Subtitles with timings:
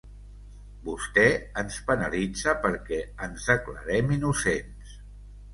[0.85, 1.25] Vostè
[1.63, 4.99] ens penalitza perquè ens declarem innocents.